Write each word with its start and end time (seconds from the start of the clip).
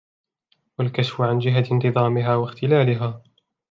وَالْكَشْفُ 0.79 1.21
عَنْ 1.21 1.39
جِهَةِ 1.39 1.63
انْتِظَامِهَا 1.71 2.35
وَاخْتِلَالِهَا 2.35 3.23